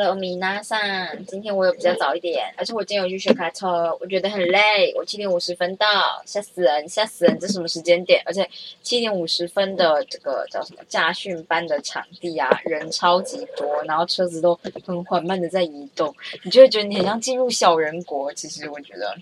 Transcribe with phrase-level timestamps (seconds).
[0.00, 0.80] Hello，米娜桑，
[1.26, 4.94] 今天我有比较早一点，而且我今天有去学开车，我觉得很累。
[4.94, 7.36] 我七点五十分到，吓死人，吓死人！
[7.40, 8.22] 这什么时间点？
[8.24, 8.48] 而且
[8.80, 14.54] 七点五十分的这个叫什么驾训班的场地啊，人超级多，然后车子都
[14.86, 18.32] 很缓慢的在移动，你就会觉得你很像进入小人国。
[18.34, 19.16] 其实我觉得，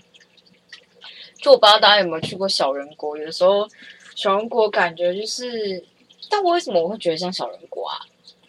[1.41, 3.67] 就我不知道大家有没有去过小人国，有的时候
[4.13, 5.83] 小人国感觉就是，
[6.29, 7.97] 但我为什么我会觉得像小人国啊？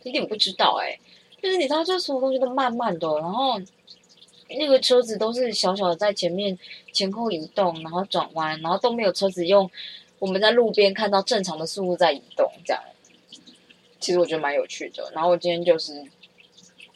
[0.02, 0.94] 一点不知道哎。
[1.40, 3.60] 就是你知道，这所有东西都慢慢的，然后
[4.50, 6.58] 那个车子都是小小的在前面
[6.92, 9.70] 前后移动，然后转弯，然后都没有车子用
[10.18, 12.82] 我们在路边看到正常的速度在移动，这样。
[14.00, 15.10] 其实我觉得蛮有趣的。
[15.14, 16.04] 然后我今天就是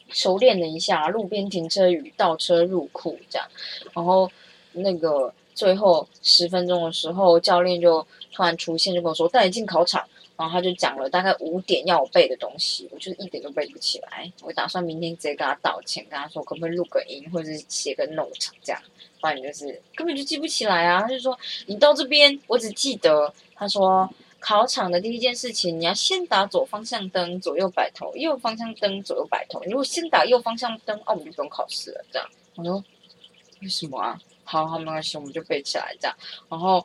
[0.09, 3.47] 熟练了一下路边停车与倒车入库这样，
[3.93, 4.29] 然后
[4.73, 10.03] 那个最后十分钟的时候，教练就突然出现，就跟我说带你进考场。
[10.35, 14.31] 然后他就讲了大概五点要我背的东西，我就是一点都背不起来。
[14.41, 18.81] 我打算明天直接跟他道歉，跟他说可不可以录个音，或者是写个 note 这样，
[19.21, 21.01] 不然就是根本就记不起来啊。
[21.03, 24.09] 他就说你到这边，我只记得他说
[24.39, 29.61] 考场的第一件事情，你要先打左方向灯，左右摆头；右方向灯，左右摆头。
[29.65, 32.03] 如果先打右方向灯，哦，我们就不用考试了。
[32.11, 32.83] 这样，我说
[33.61, 34.19] 为什么啊？
[34.43, 36.17] 好好没关系，我们就背起来这样。
[36.49, 36.83] 然后。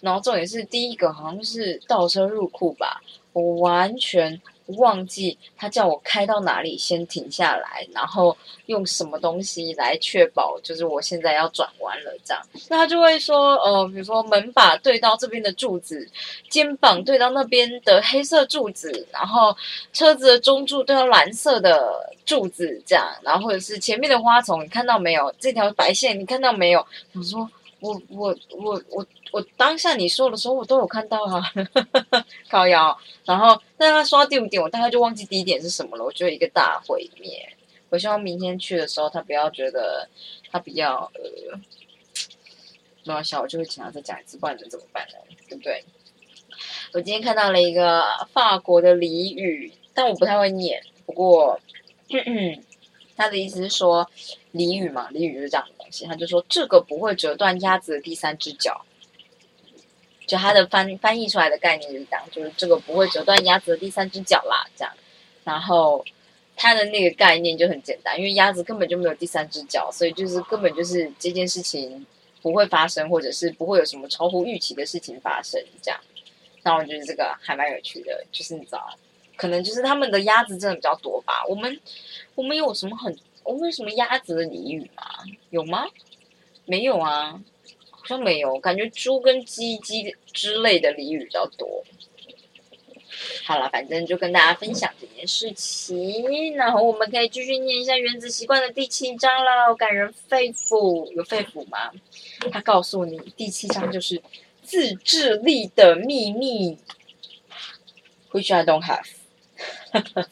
[0.00, 3.00] 然后重点是第一个好像是倒车入库吧，
[3.32, 4.40] 我完全
[4.78, 12.42] 忘记他叫我开到哪里先停下来，然后用什么东西来确保就是我现在要转弯了这样。
[12.68, 16.08] 那他就会说，呃，比如说门把对到这边的柱子，
[16.48, 19.56] 肩膀对到那边的黑色柱子，然后
[19.92, 25.34] 车子的中柱对到蓝色的柱子这样，然后或者是前面的花丛你看到没有？
[25.40, 26.86] 这条白线你看到没有？
[27.14, 27.50] 我说。
[27.82, 31.42] 我我我我我当下你说的时候，我都有看到啊，
[32.48, 32.96] 靠腰。
[33.24, 36.04] 然后，但他说到第五点，我大概就忘记第一点是什么了。
[36.04, 37.48] 我觉得一个大毁灭。
[37.88, 40.08] 我希望明天去的时候，他不要觉得
[40.50, 41.58] 他比较呃，
[43.04, 45.14] 没关系，我就会请他再讲一次，不然能怎么办呢？
[45.48, 45.84] 对不对？
[46.92, 50.82] 我今天看到了一个法国的俚语，但我不太会念。
[51.06, 51.58] 不过，
[53.16, 54.08] 他的意思是说
[54.54, 56.06] 俚语嘛，俚语就是这样的东西。
[56.06, 58.84] 他就说这个不会折断鸭子的第三只脚，
[60.30, 64.94] 就它的翻翻译出来的概念就是这样，就是这个不会折断鸭子的第三只脚啦，这样。
[65.42, 66.04] 然后
[66.54, 72.06] 它的那个概念就很简单，因为鸭子根本就没有第三只脚，所以就是根本就是这件事情
[72.40, 76.00] 不会发生，或者是不会有什么超乎预期的事情发生，这样。
[76.62, 78.96] 那我觉得这个还蛮有趣的，就是你知道，
[79.34, 81.44] 可能就是他们的鸭子真的比较多吧。
[81.48, 81.80] 我们
[82.36, 83.18] 我们有什么很？
[83.42, 85.02] 我们有什么鸭子的俚语吗？
[85.48, 85.86] 有吗？
[86.66, 87.42] 没有啊，
[88.10, 88.58] 像没有。
[88.58, 91.84] 感觉猪跟鸡鸡之类的俚语比较多。
[93.44, 99.72] 好了，反正就跟大家分享这件事情，然后我们可以继续念一下《原子习惯》的第七章了。
[99.76, 101.92] 感人肺腑，有肺腑吗？
[102.50, 104.20] 他告诉你，第七章就是
[104.64, 106.78] 自制力的秘密。
[108.32, 109.06] Which I don't have。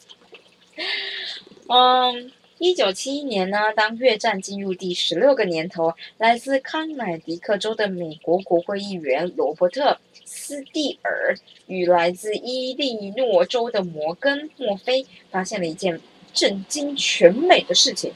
[1.69, 2.33] 嗯。
[2.59, 9.91] 一九七一年呢，当越战进入第十六个年头，来自康乃狄克州的美国国会议员罗伯特·
[10.25, 11.37] 斯蒂尔
[11.67, 16.01] 与来自伊利诺州的摩根·墨菲发现了一件
[16.33, 18.11] 震惊全美的事情。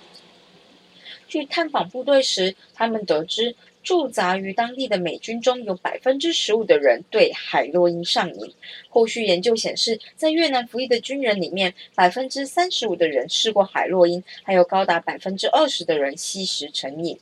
[1.29, 3.55] 去探访部队时，他们得知。
[3.83, 8.53] 驻扎于当地的美军中有百分之十五的人对海洛因上瘾。
[8.89, 17.19] 后续研究显示，在越南服役的军人里面，百分之三十五的人试过海洛因，还有高达百分之二十的人吸食成瘾。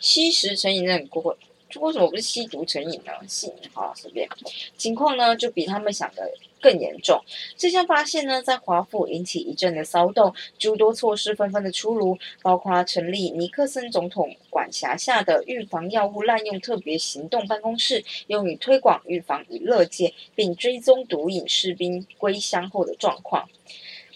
[0.00, 1.36] 吸食成瘾很过。
[1.80, 3.12] 为什么不是吸毒成瘾呢？
[3.26, 4.28] 吸好随便，
[4.76, 6.30] 情况呢就比他们想的
[6.60, 7.20] 更严重。
[7.56, 23.48] 这项发现呢，在华府引起一阵的骚动，诸多措施纷纷的出炉，包括成立尼克森总统管辖下的预防药物滥用特别行动办公室，用于推广预防以乐界，并追踪毒瘾士兵归乡后的状况。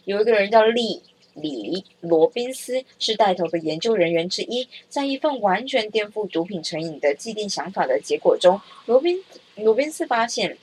[0.05, 1.03] 有一个人叫利。
[1.41, 9.23] 李罗宾斯是带头的研究人员之一，在一份完全颠覆毒品成瘾的既定想法的结果中，罗宾
[9.57, 10.57] 罗宾斯发现，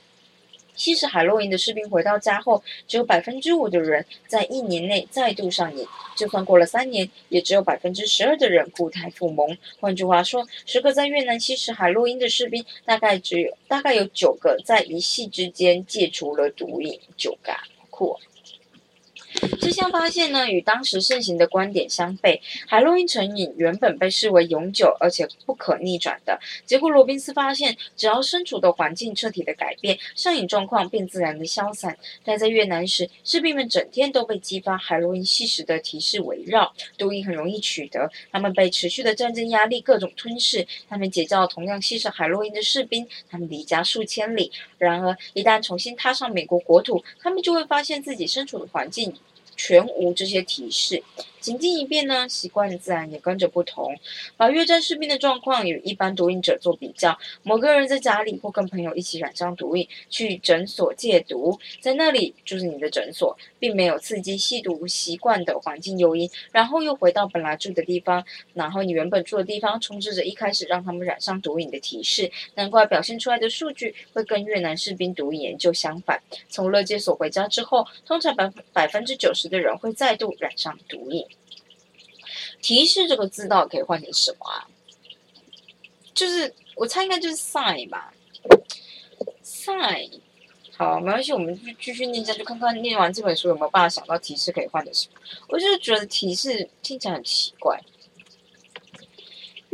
[0.74, 9.56] 吸食海洛因的士兵回到家后，只有百分之五的人在一年内再度上瘾，就算过了三年，也只有百分之十二的人固态复萌。
[9.80, 17.00] 换句话说，十个在越南吸食海洛因的士兵，大概只有大概有九个在一夕之间戒除了毒瘾。
[17.16, 17.52] 九个
[17.88, 18.18] 酷。
[19.60, 22.40] 这项发现呢，与当时盛行的观点相悖。
[22.66, 31.96] 海洛因成瘾原本被视为永久而且不可逆转的，结果罗宾斯发现，只要身处的环境彻底的改变，上瘾状况便自然的消散。
[32.24, 40.66] 但在越南时，士兵们整天都被激发海洛因吸食的提示围绕，毒瘾很容易取得，他们被持续的战争压力各种吞噬。
[40.88, 44.52] 他们结交同样吸食海洛因的士兵，他们离家数千里。
[44.78, 49.14] 然而，一旦重新踏上美国国土，他们就会发现自己身处的环境
[49.56, 51.02] 全无这些提示。
[51.46, 53.94] 行进一变呢，习惯自然也跟着不同。
[54.36, 76.20] 把越战士兵的状况与一般毒瘾者做比较，某个人在家里或跟朋友一起染上毒瘾，去诊所戒毒，在那里就是你的诊所，并没有刺激吸毒习惯的环境诱因，然后又回到本来住的地方，然后你原本住的地方充斥着一开始让他们染上毒瘾的提示，难怪表现出来的数据会跟越南士兵毒瘾研究相反。
[76.48, 81.24] 从乐戒所回家之后，通常百百分之九十的人会再度染上毒瘾。
[82.60, 84.66] 提示这个字到底可以换成什么啊？
[86.14, 88.12] 就是我猜应该就是 sign 吧
[89.44, 90.20] ，sign。
[90.76, 95.20] 好，没关系，我们继继续念下，去看看念完这本书有没有办法想到提示可以换成什么。
[95.48, 97.80] 我就是觉得提示听起来很奇怪。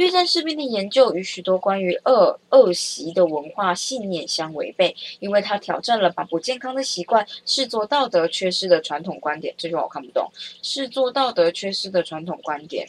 [0.02, 9.54] 对战士兵的研究与许多关于恶恶习的文化信念相违背，因为他挑战了把不健康的习惯视作道德缺失的传统观点。
[9.56, 10.28] 这句话我看不懂，
[10.60, 12.88] 视作道德缺失的传统观点。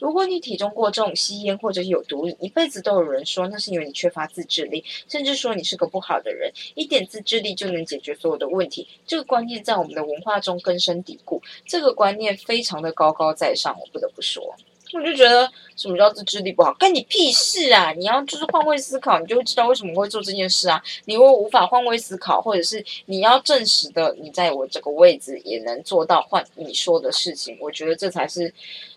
[0.00, 6.50] 如果你体重过重、吸烟或者有毒瘾，一辈子都有人说那是因为你缺乏自制力，甚至说你是个不好的人。
[6.74, 11.40] 一点自制力就能解决所有的问题，这个观念在我们的文化中根深蒂固。
[11.64, 14.56] 这个观念非常的高高在上，我不得不说。
[14.94, 17.92] 我就觉得什么叫自制力不好，干你屁事啊！
[17.92, 20.82] 你要就是换位思考，你就会知道为什么会做这件事啊。
[21.06, 27.56] 你如果无法换位思考，或者是你要证实的，你在我这个位置也能做到换你说的事情。
[27.58, 28.52] 我觉得这才是，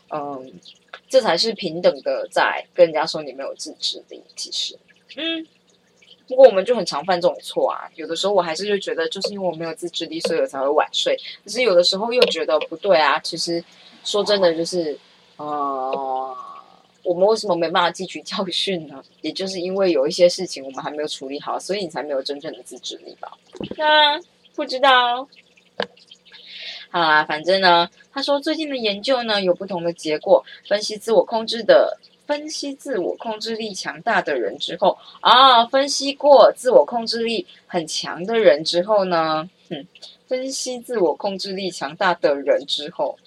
[0.09, 0.53] 嗯，
[1.07, 4.21] 这才是平等的，在跟人家说你没有自制力。
[4.35, 4.77] 其实，
[5.15, 5.47] 嗯，
[6.27, 7.89] 不过我们就很常犯这种错啊。
[7.95, 11.17] 有的时候我还是就觉得，就是因为我没有自制力，所以我才会晚睡。
[11.45, 13.17] 可是有的时候又觉得不对啊。
[13.19, 13.63] 其实
[14.03, 14.99] 说真的，就是。
[15.37, 16.35] 呃，
[17.03, 19.03] 我们为什么没办法汲取教训呢？
[19.21, 23.31] 也就是因为有一些事情我们还没有处理好，所以你才没有真正的自制力吧？
[23.77, 24.19] 那
[24.55, 25.27] 不知道。
[26.89, 39.85] 好啦，反正呢，他说最近的研究呢有不同的结果，分析自我控制的，分析自我控制力强大的人之后啊，分析过自我控制力很强的人之后呢，嗯，
[40.27, 43.17] 分析自我控制力强大的人之后。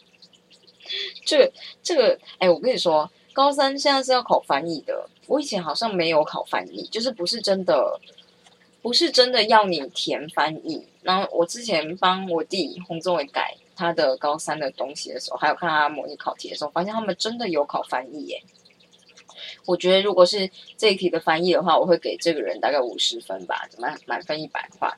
[1.25, 1.53] 这个
[1.83, 5.09] 这个，哎，我跟你说，高三现在是要考翻译的。
[5.27, 8.01] 我以前好像没有考翻译，就是不是真的，
[8.81, 10.87] 不是真的要你填翻译。
[11.03, 18.43] 然后我之前帮我弟洪宗伟改他的高三的东西的时候，还有看他模拟考题的时候，发现他们真的有考翻译耶。
[19.69, 24.91] 我觉得，如果是这一题的翻译的话，我会给这个人大概五十分吧，满满分一百块。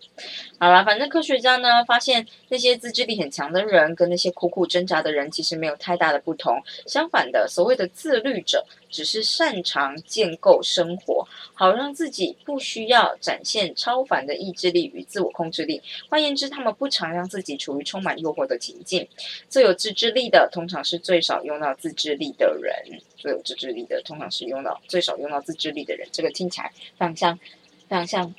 [0.61, 6.57] 好了，反正科学家呢发现，那些自制力很强的人跟那些苦苦挣扎的人其实没有太大的不同。
[6.87, 8.65] 相反的，所谓的自律者。
[8.91, 15.81] 只是擅长建构生活，好让自己不需要展现超凡的意志力与自我控制力。
[16.09, 19.07] 换言之，他们不常让自己处于充满诱惑的情境。
[19.49, 23.01] 最有自制力的，通常是最少用到自制力的人。
[23.17, 26.09] 最有自制力的，通常是用到最少用到自制力的人。
[26.11, 27.39] 这个听起来非常像，
[27.87, 28.35] 非常像，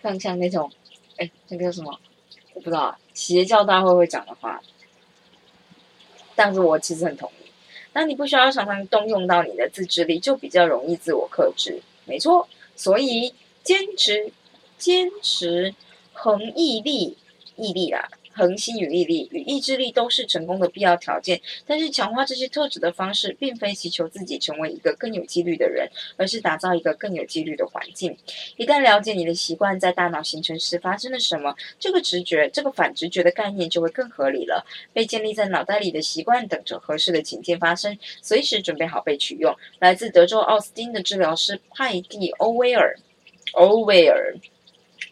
[0.00, 0.70] 非常像那种，
[1.16, 1.98] 哎，那个叫什么？
[2.52, 4.62] 我不知道，邪教大会会讲的话。
[6.34, 7.45] 但是我其实很同意。
[7.98, 11.80] 那你不需要常常动用到你的自制力，就比较容易自我克制。
[12.04, 14.30] 没错，所以坚持、
[14.76, 15.74] 坚持、
[16.12, 17.16] 恒毅力、
[17.56, 18.06] 毅力啊。
[18.36, 25.88] 恒心与毅力与意志力都是成功的必要条件，但是强化这些特质的方式，并非祈求自己成为一个更有纪律的人，
[26.18, 28.14] 而是打造一个更有纪律的环境。
[28.56, 34.66] 一旦了解你的习惯在大脑形成时发生了什么，这个直觉、这个反直觉的概念就会更合理了。
[34.92, 39.56] 被建立在脑袋里的习惯，等着合适的情境发生，随时准备好被取用。
[39.78, 42.94] 来自德州奥斯汀的治疗师派蒂·欧威尔，
[43.52, 44.36] 欧威尔。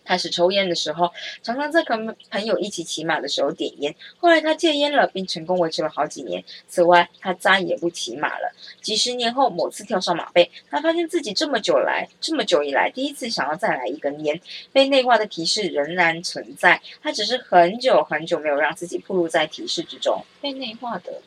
[0.04, 1.11] 开始抽烟的时候，
[1.42, 3.94] 常常在跟朋友一起骑马的时候点烟。
[4.18, 6.44] 后来他戒烟了，并成功维持了好几年。
[6.68, 8.52] 此外，他再也不骑马了。
[8.80, 14.38] 几十年后，某次跳上马背，他发现自己这么久来，这么久以来，第一次想要再来一根烟。
[14.73, 20.23] 被内化的提示仍然存在，他只是很久很久没有让自己暴露在提示之中。
[20.40, 21.23] 被内化的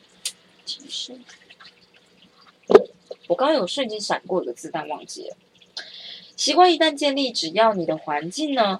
[0.64, 1.18] 提示，
[3.26, 5.36] 我刚刚有瞬间闪过一个字，但忘记了。
[6.38, 8.78] 习惯一旦建立，只要你的环境呢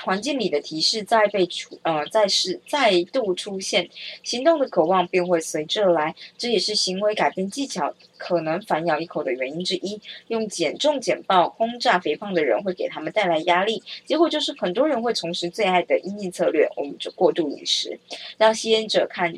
[0.00, 3.88] 环境里的提示再被出呃再是再度出现，
[4.24, 6.12] 行动的渴望便会随之而来。
[6.36, 10.00] 这也是行为改变技巧可能反咬一口的原因之一。
[10.26, 18.00] 用减重减暴轰炸肥胖的人会给他们带来压力，结果就是很多人会从事最爱的阴影策略，我们就过度饮食，
[18.36, 19.32] 让吸烟者看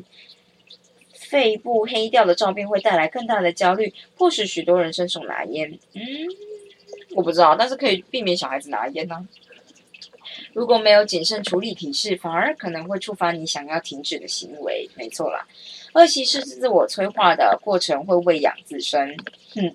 [1.12, 5.78] 肺部黑掉的照片会带来更大的焦虑，迫使许多人伸手拿烟。
[5.92, 6.02] 嗯，
[7.14, 9.26] 我不知道，但是可以避免小孩子拿烟呢。
[10.52, 14.88] 如果没有谨慎处理提示，反而可能会触发你想要停止的行为。
[14.94, 15.46] 没错啦，
[15.94, 19.16] 恶习是自我催化的过程，会喂养自身。
[19.54, 19.74] 哼，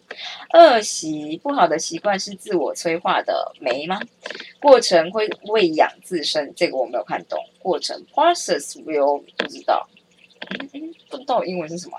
[0.53, 3.99] 恶习不好的习惯是自我催化的，没吗？
[4.61, 7.37] 过程会喂养自身，这个我没有看懂。
[7.59, 9.87] 过程 process will 不知道。
[10.73, 11.97] 嗯，不知道英文是什么。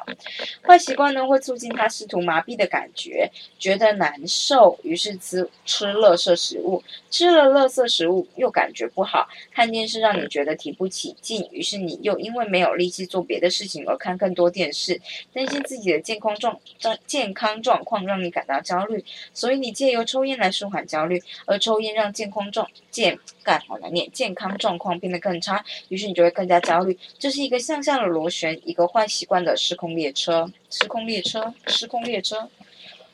[0.66, 9.28] 坏习惯呢，会促进他试图麻痹的感觉，觉得难受，于是吃吃垃圾食物，吃了垃圾食物又感觉不好。
[9.52, 15.00] 看电视让你觉得提不起劲，于是你又因为没有力气做别的事情而看更多电视。
[15.32, 19.04] 担心自己的健康状状健康状况让你感到焦虑，
[19.34, 23.18] 所以你借由抽烟来舒缓焦虑，而抽烟让健康状健
[23.60, 26.98] 好难念健康状况变得更差，于是你就会更加焦虑。
[27.16, 28.40] 这是一个向下的螺旋。
[28.40, 32.48] 旋一个坏习惯的失控列车，失控列车，失控列车，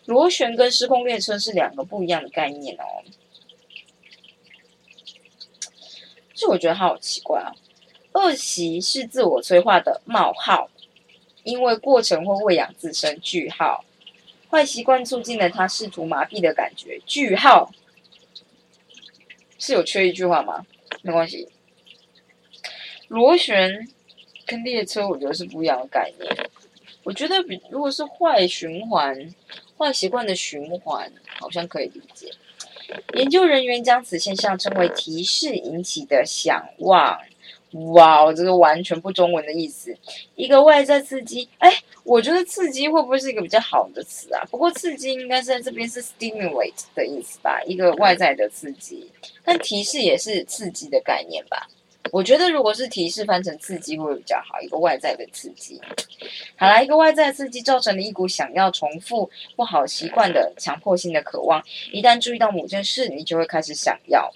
[0.04, 3.02] 螺旋跟失控列车是两个不一样的概念哦。
[6.32, 7.50] 这我觉得好奇怪啊！
[8.12, 10.70] 恶习是自我催化的冒号，
[11.42, 13.20] 因为过程会喂养自身。
[13.20, 13.84] 句号，
[14.48, 17.00] 坏习惯促进了他试图麻痹的感觉。
[17.04, 17.72] 句号，
[19.58, 20.64] 是有缺一句话吗？
[21.02, 21.48] 没关系，
[23.08, 23.88] 螺旋。
[24.48, 26.50] 跟列车，我觉得是不一样的概念。
[27.02, 29.34] 我觉得，比如果是坏循环、
[29.76, 31.10] 坏习惯的循环，
[31.40, 32.30] 好像可以理解。
[33.14, 37.18] 研究人员将此现象称为提示引起的想望。
[37.72, 39.94] 哇，这个完全不中文的意思。
[40.34, 41.70] 一个外在刺激，哎，
[42.04, 44.42] 我觉得刺激会不会是一个比较好的词啊？
[44.50, 49.10] 不过刺激应该是在这边是 stimulate 的意思吧，一个外在的刺激。
[49.44, 51.68] 但提示也是刺激的概念吧？
[52.12, 54.60] 我觉得，如果是提示翻成刺激，会比较好。
[54.60, 55.80] 一个外在的刺激，
[56.56, 61.60] 好啦，一个外在刺激造成了一股想要重复不好习惯的强迫性的渴望。
[61.90, 64.32] 一旦注意到某件事，你就会开始想要。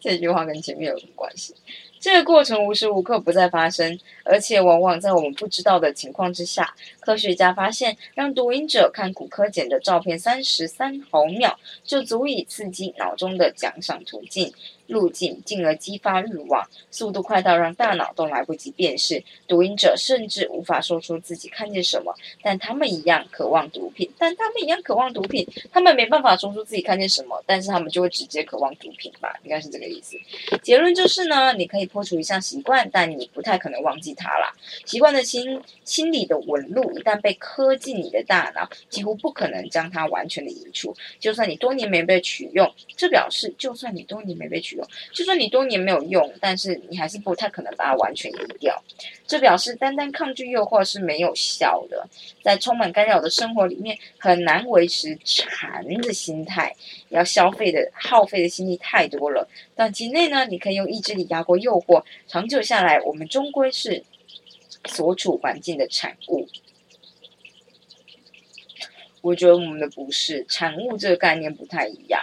[0.00, 1.54] 这句话跟前面有什么关系？
[2.00, 6.74] 这个过程无时无刻不在发生，而且往往在我们不知道的情况之下。
[7.00, 14.52] 科学家发现，让读音者看骨科检的照片三十三毫秒，就足以刺激脑中的奖赏途径。
[14.86, 19.22] 路径，进而激发欲望，速度快到让大脑都来不及辨识。
[19.46, 24.10] 毒瘾者甚至无法说出自己看见什么，但他们一样渴望毒品。
[24.18, 29.38] 但他们一样渴望毒品，他们没办法说出自己看见什么，但是他们就会直接渴望毒品吧？
[29.42, 30.16] 应该是这个意思。
[30.62, 34.52] 结论就是呢，你可以破除一项习惯，但你不太可能忘记它啦。
[34.84, 40.94] 习惯的心心理的纹路一旦被刻进你的大脑，几乎不可能将它完全的移除。
[41.18, 44.83] 就算你多年没被取用，这表示就算你多年没被取用。
[45.12, 48.82] 就算你多年没有用，但是你还是不太可能把它完全移掉。
[49.26, 52.06] 这表示单单抗拒诱惑是没有效的。
[52.42, 56.74] 在充满干扰的生活里面，很难维持馋的心态，
[57.08, 59.48] 要消费的耗费的心力太多了。
[59.74, 64.04] 短期内呢，你可以用意志力压过诱惑；长久下来，我们终归是
[64.86, 66.46] 所处环境的产物。
[69.22, 72.20] 我觉得我们的不是产物这个概念不太一样，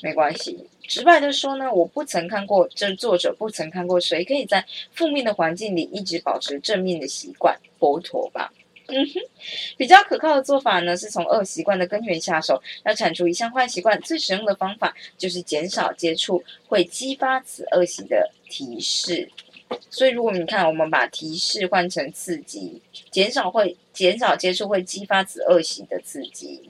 [0.00, 0.66] 没关系。
[0.90, 7.56] 直白的说呢，我不曾看过，这作者不曾看过谁可以在负面的环境里一直保持正面的习惯。
[7.78, 8.52] 佛陀吧，
[8.88, 9.20] 嗯哼，
[9.78, 12.60] 比较可靠的做法呢，是从恶习惯的根源下手。
[12.84, 19.30] 要铲除一项坏习惯，最实用的方法就是减少接触会激发此恶习的提示。
[19.90, 22.82] 所以，如果你看，我们把提示换成刺激，
[23.12, 26.68] 减少会减少接触会激发此恶习的刺激，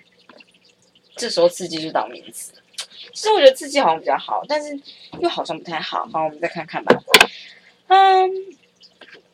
[1.17, 2.53] 这时候刺激就当名词。
[3.13, 4.79] 其实我觉得自己好像比较好，但是
[5.21, 6.07] 又好像不太好。
[6.13, 6.95] 好，我们再看看吧。
[7.89, 8.31] 嗯，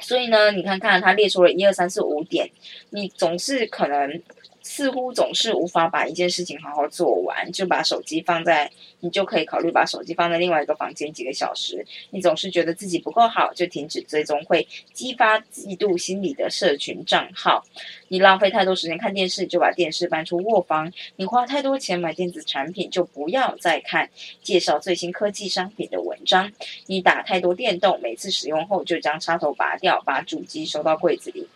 [0.01, 2.51] 所以呢，你看看他列出了一二三四五点，
[2.91, 4.23] 你总是可能。
[4.69, 8.69] 似乎总是无法把一件事情好好做完，就把手机放在，
[8.99, 11.87] 你就可以考虑把手机放在另外一个房间几个小时。
[12.11, 17.65] 你总是觉得自己不够好，就停止追踪会激发嫉妒心理的社群账号。
[18.09, 20.93] 你浪费太多时间看电视，就把电视搬出卧房。
[21.15, 24.11] 你花太多钱买电子产品，就不要再看
[24.43, 26.53] 介绍最新科技商品的文章。
[26.87, 31.47] 你打太多电动，每次使用后就将插头拔掉，把主机收到柜子里。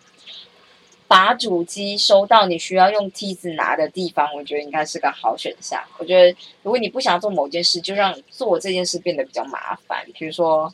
[1.11, 5.83] 把主机收到你需要用梯子拿的地方，我觉得应该是个好选项。
[5.99, 6.31] 我觉得
[6.63, 10.07] 如果你不想做某件事，就让做这件事变得比较麻烦。
[10.15, 10.73] 比如说，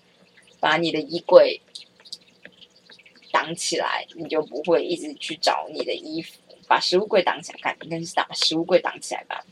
[0.61, 1.59] 把你的衣柜
[3.33, 6.35] 挡起来，你就不会一直去找你的衣服。
[6.69, 9.43] 把食物柜挡起来，看应该是把食物柜挡起来吧。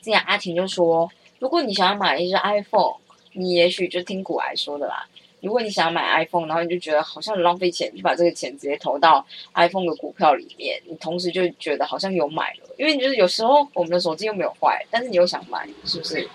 [0.00, 2.94] 这样阿婷就说：“如果你想要买一只 iPhone，
[3.32, 5.04] 你也许就听古来说的啦。
[5.42, 16.28] 如果你想要买 iPhone，然后你就觉得好像很浪费钱，就把这个钱直接投到 iPhone 的股票里面，你同时就觉得好像有买了，因为你就是有时候我们的手机又没有坏，但是你又想买，是不是？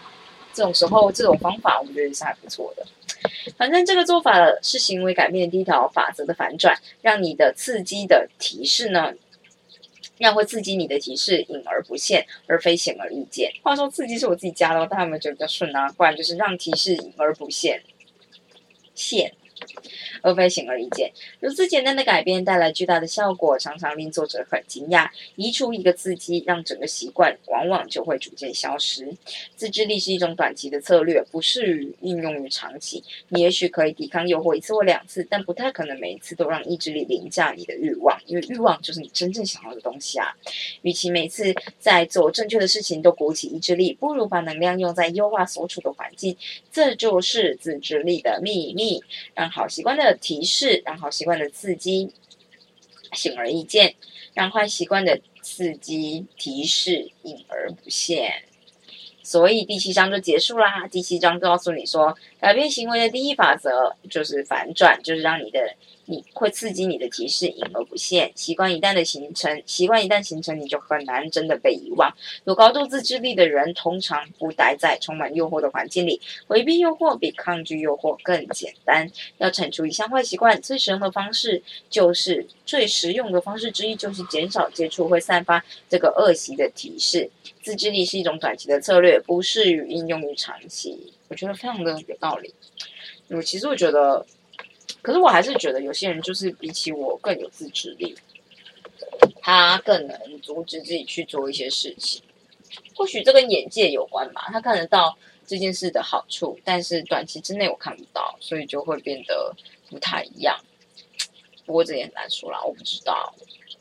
[0.54, 2.86] 这种时候这种方法，我们觉得是还不错的。
[3.58, 9.14] 反正这个做法是行为改变第一条法则的反转，让你的刺激的提示呢。”
[10.20, 13.52] 让会刺激你的提示隐而不现，而非显而易见。
[13.62, 15.88] 话说刺激是我自己加的，大家有没有觉得比较顺啊？
[15.92, 17.80] 不然就是让提示隐而不现，
[18.98, 19.32] 谢。
[20.22, 25.10] 而非显而易见，如此简单的改变带来巨大的效果，常常令作者很惊讶。
[25.36, 29.08] 移除一个刺激，让整个习惯往往就会逐渐消失。
[29.56, 33.04] 自制力是一种短期的策略，不适于应用于长期。
[33.30, 40.28] 你也许可以抵抗诱惑一次或两次，但不太可能每一次都让意志力凌驾你的欲望，因为欲望就是你真正想要的东西啊。
[40.82, 46.36] 与其每次在做正确的事情都鼓起意志力，不如把能量用在优化所处的环境。
[46.72, 49.04] 这就是自制力的秘密，
[49.50, 50.13] 好习惯的。
[50.16, 52.12] 提示让好习惯的刺激
[53.13, 53.96] 显而易见，
[54.34, 58.44] 让坏习惯的刺激提示隐而不现。
[59.24, 60.88] 所以第七章就结束啦。
[60.88, 65.75] 第七章告诉你说，改变行为的第一法则就是反转，就是让你的。
[66.10, 72.10] 你会刺激你的提示隐而不现，习惯一旦的形成，习惯一旦形成，你就很难真的被遗忘。
[72.46, 79.12] 有高度自制力的人通常不待在充满诱惑的环境里，回避诱惑比抗拒诱惑更简单。
[79.38, 87.30] 要铲除一项坏习惯，最实用的方式就是最实用的方式之一就是减少接触会散发这个恶习的提示。
[87.62, 91.14] 自制力是一种短期的策略，不适于应用于长期。
[91.28, 92.54] 我觉得非常的有道理。
[93.28, 94.26] 我其实我觉得。
[95.08, 98.14] 可是我还是觉得有些人就是比起我更有自制力，
[99.40, 102.22] 他更能阻止自己去做一些事情。
[102.94, 109.56] 或许这跟眼界有关吧，他看得到这件事的好处，但是短期之内我看不到，所以就会变得
[109.89, 110.60] 不太一样。
[111.65, 113.34] 不过这也很难说啦，我不知道，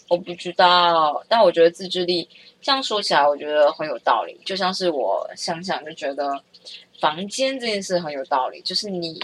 [0.09, 1.25] 我不知道。
[1.29, 2.29] 但我觉得自制力
[2.62, 4.41] 这样说起来，我觉得很有道理。
[4.45, 6.41] 就像是我想想就觉得
[7.01, 9.21] 房间这件事很有道理，就是你。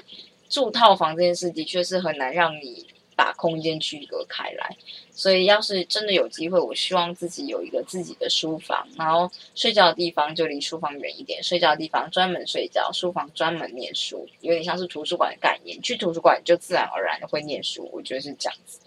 [0.53, 2.87] 住套房这件事的确是很难让你
[3.17, 4.77] 把空间区隔开来，
[5.11, 15.81] 所以要是真的有机会，我希望自己有一个自己的书房，然后睡觉的地方就离书房远一点，睡觉的地方专门睡觉，书房专门念书，有点像是图书馆的概念。
[15.81, 18.79] 去图书馆就自然而然的会念书，我觉得是这样子。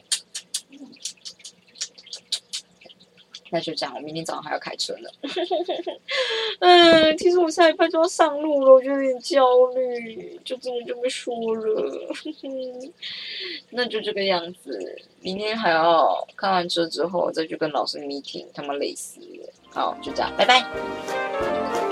[3.56, 5.10] 那就这样，我明天早上还要开车呢。
[6.60, 12.14] 嗯，其实我下一班就要上路了，我就有点焦虑，就这么这么说了。
[13.72, 19.54] 那就这个样子，明天还要看完车之后再去跟老师 meeting，他们累死了。
[19.70, 21.85] 好，就这样，拜拜。